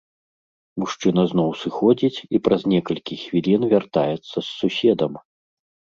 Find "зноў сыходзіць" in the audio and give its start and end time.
1.33-2.23